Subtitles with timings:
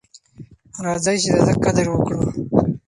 [0.85, 2.21] راځئ چې د ده قدر وکړو.